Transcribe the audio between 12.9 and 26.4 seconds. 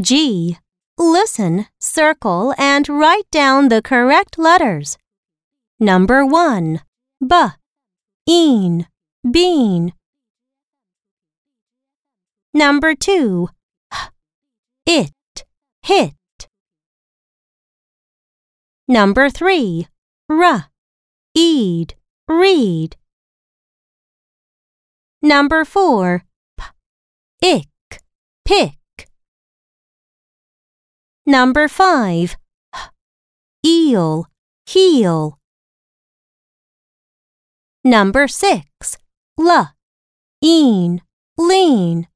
2. H. It. Hit. Number 3. R. Eed. Read. Number 4.